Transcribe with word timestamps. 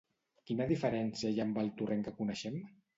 ¿Quina 0.51 0.67
diferència 0.71 1.31
hi 1.35 1.39
ha 1.39 1.47
amb 1.47 1.63
el 1.67 1.73
Torrent 1.83 2.05
que 2.09 2.19
coneixem? 2.21 2.63